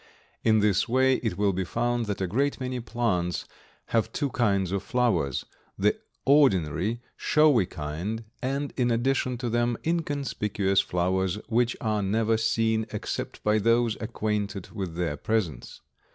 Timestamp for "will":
1.37-1.53